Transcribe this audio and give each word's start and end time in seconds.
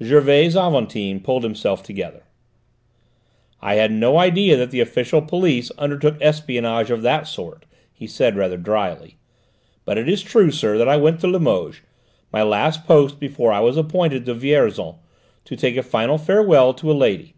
Gervais 0.00 0.52
Aventin 0.54 1.18
pulled 1.18 1.42
himself 1.42 1.82
together. 1.82 2.22
"I 3.60 3.74
had 3.74 3.90
no 3.90 4.16
idea 4.16 4.56
that 4.56 4.70
the 4.70 4.78
official 4.78 5.20
police 5.20 5.72
undertook 5.76 6.18
espionage 6.20 6.88
of 6.92 7.02
that 7.02 7.26
sort," 7.26 7.64
he 7.92 8.06
said 8.06 8.36
rather 8.36 8.56
drily. 8.56 9.16
"But 9.84 9.98
it 9.98 10.08
is 10.08 10.22
true, 10.22 10.52
sir, 10.52 10.78
that 10.78 10.88
I 10.88 10.98
went 10.98 11.18
to 11.22 11.26
Limoges 11.26 11.80
my 12.32 12.44
last 12.44 12.86
post 12.86 13.18
before 13.18 13.50
I 13.50 13.58
was 13.58 13.76
appointed 13.76 14.24
to 14.26 14.34
Vierzon 14.34 14.98
to 15.46 15.56
take 15.56 15.76
a 15.76 15.82
final 15.82 16.16
farewell 16.16 16.72
to 16.74 16.92
a 16.92 16.94
lady. 16.94 17.34